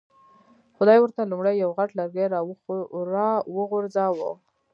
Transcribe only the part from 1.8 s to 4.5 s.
لرګی را وغورځاوه.